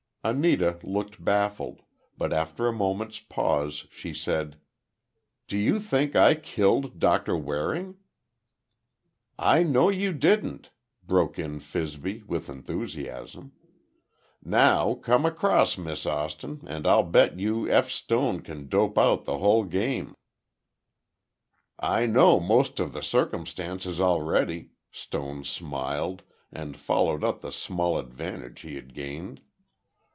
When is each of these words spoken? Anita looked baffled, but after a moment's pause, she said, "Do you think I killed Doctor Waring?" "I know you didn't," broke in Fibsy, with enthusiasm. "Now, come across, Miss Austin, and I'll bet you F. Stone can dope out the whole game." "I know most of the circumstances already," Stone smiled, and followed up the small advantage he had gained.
Anita 0.23 0.77
looked 0.83 1.25
baffled, 1.25 1.81
but 2.15 2.31
after 2.31 2.67
a 2.67 2.71
moment's 2.71 3.19
pause, 3.19 3.87
she 3.89 4.13
said, 4.13 4.59
"Do 5.47 5.57
you 5.57 5.79
think 5.79 6.15
I 6.15 6.35
killed 6.35 6.99
Doctor 6.99 7.35
Waring?" 7.35 7.97
"I 9.39 9.63
know 9.63 9.89
you 9.89 10.13
didn't," 10.13 10.69
broke 11.03 11.39
in 11.39 11.59
Fibsy, 11.59 12.21
with 12.27 12.49
enthusiasm. 12.49 13.53
"Now, 14.43 14.93
come 14.93 15.25
across, 15.25 15.75
Miss 15.75 16.05
Austin, 16.05 16.65
and 16.67 16.85
I'll 16.85 17.01
bet 17.01 17.39
you 17.39 17.67
F. 17.67 17.89
Stone 17.89 18.41
can 18.41 18.69
dope 18.69 18.99
out 18.99 19.25
the 19.25 19.39
whole 19.39 19.63
game." 19.63 20.15
"I 21.79 22.05
know 22.05 22.39
most 22.39 22.79
of 22.79 22.93
the 22.93 23.01
circumstances 23.01 23.99
already," 23.99 24.69
Stone 24.91 25.45
smiled, 25.45 26.21
and 26.51 26.77
followed 26.77 27.23
up 27.23 27.41
the 27.41 27.51
small 27.51 27.97
advantage 27.97 28.59
he 28.59 28.75
had 28.75 28.93
gained. 28.93 29.41